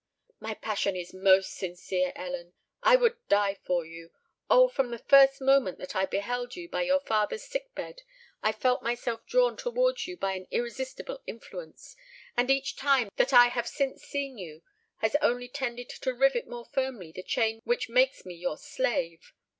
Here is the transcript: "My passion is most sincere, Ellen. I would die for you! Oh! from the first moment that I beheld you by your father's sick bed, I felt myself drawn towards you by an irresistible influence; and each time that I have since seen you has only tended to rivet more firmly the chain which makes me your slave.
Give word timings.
"My 0.39 0.55
passion 0.55 0.95
is 0.95 1.13
most 1.13 1.53
sincere, 1.53 2.11
Ellen. 2.15 2.53
I 2.81 2.95
would 2.95 3.17
die 3.27 3.59
for 3.63 3.85
you! 3.85 4.09
Oh! 4.49 4.67
from 4.67 4.89
the 4.89 4.97
first 5.07 5.39
moment 5.39 5.77
that 5.77 5.95
I 5.95 6.07
beheld 6.07 6.55
you 6.55 6.67
by 6.67 6.81
your 6.81 7.01
father's 7.01 7.43
sick 7.43 7.75
bed, 7.75 8.01
I 8.41 8.51
felt 8.51 8.81
myself 8.81 9.23
drawn 9.27 9.55
towards 9.57 10.07
you 10.07 10.17
by 10.17 10.33
an 10.33 10.47
irresistible 10.49 11.21
influence; 11.27 11.95
and 12.35 12.49
each 12.49 12.75
time 12.75 13.11
that 13.17 13.31
I 13.31 13.49
have 13.49 13.67
since 13.67 14.01
seen 14.03 14.39
you 14.39 14.63
has 15.01 15.15
only 15.21 15.47
tended 15.47 15.89
to 15.89 16.13
rivet 16.15 16.47
more 16.47 16.65
firmly 16.65 17.11
the 17.11 17.21
chain 17.21 17.61
which 17.63 17.87
makes 17.87 18.25
me 18.25 18.33
your 18.33 18.57
slave. 18.57 19.33